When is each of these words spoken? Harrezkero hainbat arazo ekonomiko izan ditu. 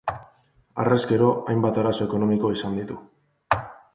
Harrezkero 0.83 1.27
hainbat 1.51 1.77
arazo 1.83 2.07
ekonomiko 2.09 2.53
izan 2.57 2.79
ditu. 2.81 3.01